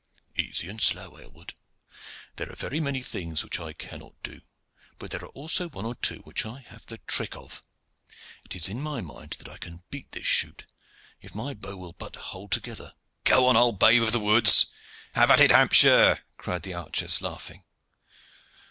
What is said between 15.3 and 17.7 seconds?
it, Hampshire!" cried the archers laughing.